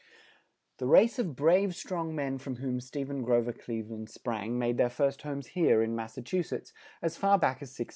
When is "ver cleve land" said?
3.43-4.09